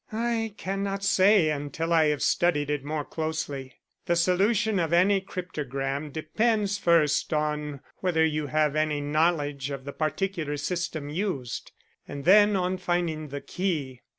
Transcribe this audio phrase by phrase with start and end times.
[0.11, 3.75] "I cannot say until I have studied it more closely.
[4.07, 9.93] The solution of any cryptogram depends first on whether you have any knowledge of the
[9.93, 11.71] particular system used,
[12.07, 14.01] and then on finding the key.